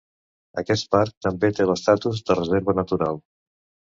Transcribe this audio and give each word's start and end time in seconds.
Aquest 0.61 0.87
parc 0.95 1.13
també 1.25 1.51
té 1.59 1.67
l'estatus 1.71 2.23
de 2.29 2.39
reserva 2.39 2.77
natural. 2.79 3.21